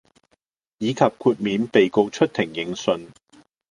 [0.79, 3.09] 以及豁免被告出庭應訊